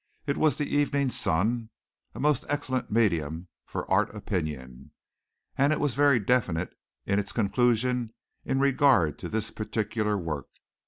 It 0.25 0.35
was 0.35 0.57
the 0.57 0.65
Evening 0.75 1.11
Sun, 1.11 1.69
a 2.15 2.19
most 2.19 2.43
excellent 2.49 2.89
medium 2.89 3.49
for 3.67 3.87
art 3.87 4.11
opinion, 4.15 4.89
and 5.55 5.71
it 5.71 5.79
was 5.79 5.93
very 5.93 6.17
definite 6.17 6.73
in 7.05 7.19
its 7.19 7.31
conclusions 7.31 8.09
in 8.43 8.59
regard 8.59 9.19
to 9.19 9.29
this 9.29 9.51
particular 9.51 10.17
work. 10.17 10.47